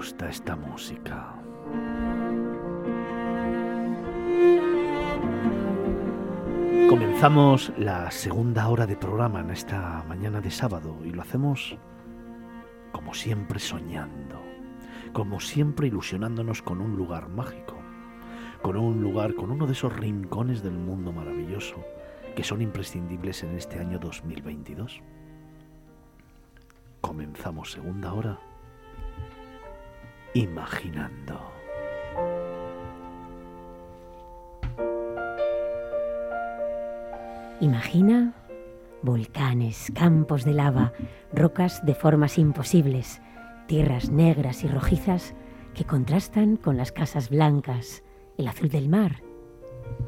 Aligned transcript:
gusta 0.00 0.30
esta 0.30 0.56
música. 0.56 1.34
Comenzamos 6.88 7.70
la 7.76 8.10
segunda 8.10 8.66
hora 8.68 8.86
de 8.86 8.96
programa 8.96 9.40
en 9.40 9.50
esta 9.50 10.02
mañana 10.08 10.40
de 10.40 10.50
sábado 10.50 10.96
y 11.04 11.10
lo 11.10 11.20
hacemos 11.20 11.76
como 12.92 13.12
siempre 13.12 13.58
soñando, 13.60 14.40
como 15.12 15.38
siempre 15.38 15.88
ilusionándonos 15.88 16.62
con 16.62 16.80
un 16.80 16.96
lugar 16.96 17.28
mágico, 17.28 17.76
con 18.62 18.78
un 18.78 19.02
lugar, 19.02 19.34
con 19.34 19.50
uno 19.50 19.66
de 19.66 19.72
esos 19.74 19.94
rincones 19.94 20.62
del 20.62 20.78
mundo 20.78 21.12
maravilloso 21.12 21.76
que 22.34 22.42
son 22.42 22.62
imprescindibles 22.62 23.42
en 23.42 23.54
este 23.54 23.78
año 23.78 23.98
2022. 23.98 25.02
Comenzamos 27.02 27.72
segunda 27.72 28.14
hora 28.14 28.40
imaginando. 30.34 31.40
Imagina 37.60 38.34
volcanes, 39.02 39.92
campos 39.94 40.44
de 40.44 40.54
lava, 40.54 40.92
rocas 41.32 41.84
de 41.84 41.94
formas 41.94 42.38
imposibles, 42.38 43.20
tierras 43.66 44.10
negras 44.10 44.64
y 44.64 44.68
rojizas 44.68 45.34
que 45.74 45.84
contrastan 45.84 46.56
con 46.56 46.76
las 46.76 46.92
casas 46.92 47.30
blancas, 47.30 48.02
el 48.36 48.48
azul 48.48 48.68
del 48.68 48.88
mar 48.88 49.22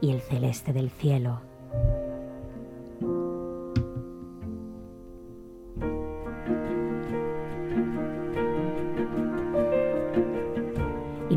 y 0.00 0.10
el 0.10 0.20
celeste 0.20 0.72
del 0.72 0.90
cielo. 0.90 1.47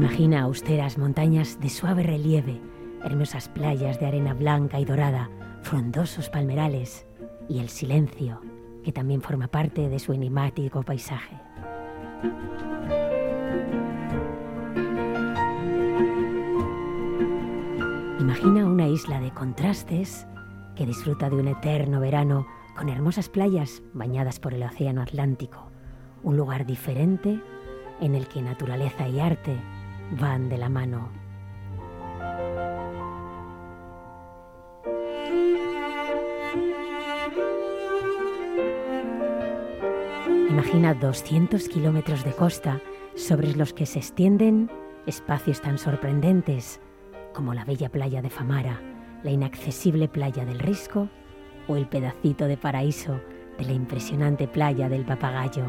Imagina 0.02 0.42
austeras 0.42 0.98
montañas 0.98 1.60
de 1.60 1.70
suave 1.70 2.02
relieve, 2.02 2.60
hermosas 3.04 3.48
playas 3.50 4.00
de 4.00 4.08
arena 4.08 4.34
blanca 4.34 4.80
y 4.80 4.84
dorada, 4.84 5.30
frondosos 5.62 6.28
palmerales 6.28 7.06
y 7.48 7.60
el 7.60 7.70
silencio, 7.70 8.42
que 8.84 8.92
también 8.92 9.22
forma 9.22 9.48
parte 9.48 9.90
de 9.90 10.00
su 10.00 10.12
enigmático 10.12 10.82
paisaje. 10.82 11.40
Imagina 18.20 18.66
una 18.66 18.88
isla 18.88 19.20
de 19.20 19.30
contrastes 19.30 20.26
que 20.76 20.88
disfruta 20.88 21.30
de 21.30 21.36
un 21.36 21.48
eterno 21.48 22.00
verano 22.00 22.48
con 22.76 22.90
hermosas 22.90 23.30
playas 23.30 23.84
bañadas 23.94 24.40
por 24.40 24.56
el 24.56 24.64
Océano 24.64 25.04
Atlántico, 25.04 25.70
un 26.24 26.38
lugar 26.38 26.66
diferente 26.66 27.40
en 28.00 28.16
el 28.16 28.28
que 28.28 28.42
naturaleza 28.42 29.08
y 29.08 29.20
arte 29.20 29.56
van 30.12 30.50
de 30.50 30.58
la 30.58 30.70
mano. 30.70 31.10
Imagina 40.50 40.94
200 40.94 41.68
kilómetros 41.70 42.24
de 42.24 42.34
costa 42.34 42.82
sobre 43.16 43.56
los 43.56 43.74
que 43.74 43.86
se 43.86 44.00
extienden 44.00 44.70
espacios 45.06 45.62
tan 45.62 45.78
sorprendentes 45.78 46.80
como 47.34 47.54
la 47.54 47.66
bella 47.66 47.90
playa 47.90 48.22
de 48.22 48.30
Famara, 48.30 48.82
la 49.24 49.32
inaccesible 49.32 50.08
playa 50.08 50.46
del 50.46 50.60
Risco 50.60 51.10
o 51.68 51.78
el 51.78 51.88
pedacito 51.88 52.46
de 52.46 52.58
paraíso 52.58 53.22
de 53.58 53.66
la 53.66 53.74
impresionante 53.74 54.48
playa 54.48 54.90
del 54.90 55.06
Papagayo. 55.06 55.66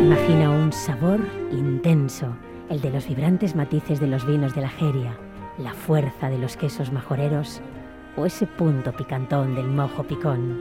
Imagina 0.00 0.50
un 0.50 0.72
sabor 0.72 1.20
intenso, 1.50 2.36
el 2.70 2.80
de 2.80 2.90
los 2.90 3.08
vibrantes 3.08 3.56
matices 3.56 3.98
de 3.98 4.06
los 4.06 4.24
vinos 4.24 4.54
de 4.54 4.60
la 4.60 4.68
Jeria, 4.68 5.18
la 5.58 5.74
fuerza 5.74 6.30
de 6.30 6.38
los 6.38 6.56
quesos 6.56 6.92
majoreros 6.92 7.60
o 8.16 8.24
ese 8.24 8.46
punto 8.46 8.92
picantón 8.92 9.56
del 9.56 9.66
mojo 9.66 10.04
picón. 10.04 10.56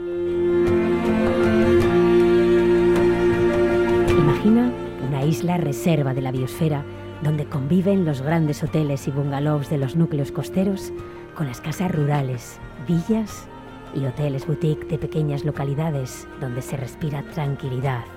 Imagina 4.09 4.71
una 5.07 5.23
isla 5.23 5.57
reserva 5.57 6.15
de 6.15 6.21
la 6.21 6.31
biosfera 6.31 6.83
donde 7.21 7.45
conviven 7.45 8.05
los 8.05 8.21
grandes 8.21 8.63
hoteles 8.63 9.07
y 9.07 9.11
bungalows 9.11 9.69
de 9.69 9.77
los 9.77 9.95
núcleos 9.95 10.31
costeros 10.31 10.91
con 11.35 11.45
las 11.45 11.61
casas 11.61 11.91
rurales, 11.91 12.59
villas 12.87 13.47
y 13.93 14.03
hoteles 14.05 14.47
boutique 14.47 14.87
de 14.87 14.97
pequeñas 14.97 15.45
localidades 15.45 16.27
donde 16.41 16.63
se 16.63 16.75
respira 16.75 17.21
tranquilidad. 17.33 18.16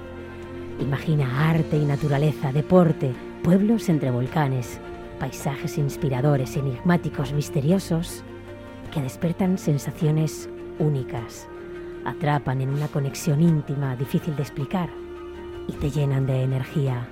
Imagina 0.80 1.50
arte 1.50 1.76
y 1.76 1.84
naturaleza, 1.84 2.52
deporte, 2.52 3.12
pueblos 3.44 3.90
entre 3.90 4.10
volcanes, 4.10 4.80
paisajes 5.18 5.76
inspiradores, 5.76 6.56
enigmáticos, 6.56 7.34
misteriosos, 7.34 8.24
que 8.92 9.02
despertan 9.02 9.58
sensaciones 9.58 10.48
únicas, 10.78 11.46
atrapan 12.06 12.62
en 12.62 12.70
una 12.70 12.88
conexión 12.88 13.42
íntima 13.42 13.94
difícil 13.94 14.34
de 14.36 14.42
explicar 14.42 14.88
y 15.68 15.72
te 15.72 15.90
llenan 15.90 16.26
de 16.26 16.42
energía. 16.42 17.06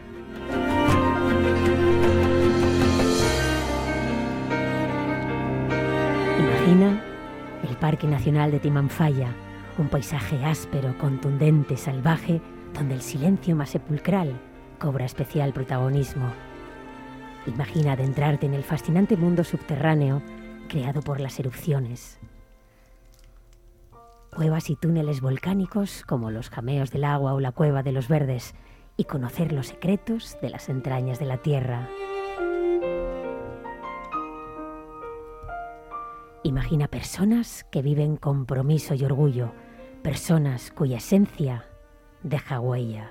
Imagina 6.38 7.04
el 7.68 7.76
Parque 7.76 8.06
Nacional 8.06 8.50
de 8.50 8.60
Timanfaya, 8.60 9.34
un 9.76 9.88
paisaje 9.88 10.42
áspero, 10.44 10.96
contundente, 10.98 11.76
salvaje, 11.76 12.40
donde 12.74 12.94
el 12.94 13.02
silencio 13.02 13.56
más 13.56 13.70
sepulcral 13.70 14.40
cobra 14.78 15.04
especial 15.04 15.52
protagonismo. 15.52 16.30
Imagina 17.46 17.92
adentrarte 17.92 18.46
en 18.46 18.54
el 18.54 18.62
fascinante 18.62 19.16
mundo 19.16 19.44
subterráneo 19.44 20.22
creado 20.68 21.02
por 21.02 21.20
las 21.20 21.38
erupciones. 21.38 22.18
Cuevas 24.34 24.70
y 24.70 24.76
túneles 24.76 25.20
volcánicos 25.20 26.04
como 26.06 26.30
los 26.30 26.50
jameos 26.50 26.90
del 26.90 27.04
agua 27.04 27.34
o 27.34 27.40
la 27.40 27.52
cueva 27.52 27.82
de 27.82 27.92
los 27.92 28.08
verdes 28.08 28.54
y 28.96 29.04
conocer 29.04 29.52
los 29.52 29.68
secretos 29.68 30.36
de 30.42 30.50
las 30.50 30.68
entrañas 30.68 31.18
de 31.18 31.26
la 31.26 31.38
tierra. 31.38 31.88
Imagina 36.44 36.88
personas 36.88 37.64
que 37.70 37.82
viven 37.82 38.16
compromiso 38.16 38.94
y 38.94 39.04
orgullo, 39.04 39.52
personas 40.02 40.70
cuya 40.70 40.98
esencia 40.98 41.64
deja 42.22 42.60
huella. 42.60 43.10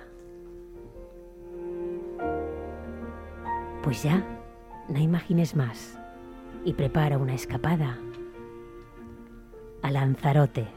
Pues 3.84 4.04
ya, 4.04 4.24
no 4.90 5.00
imagines 5.00 5.56
más 5.56 5.98
y 6.66 6.74
prepara 6.74 7.18
una 7.18 7.34
escapada 7.34 7.98
a 9.82 9.92
Lanzarote. 9.92 10.77